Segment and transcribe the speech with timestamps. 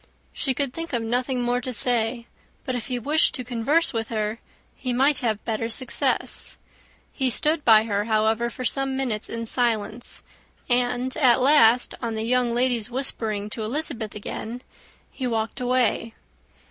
[0.33, 2.25] She could think of nothing more to say;
[2.65, 4.39] but if he wished to converse with her,
[4.75, 6.57] he might have better success.
[7.11, 10.23] He stood by her, however, for some minutes, in silence;
[10.67, 14.63] and, at last, on the young lady's whispering to Elizabeth again,
[15.11, 16.15] he walked away.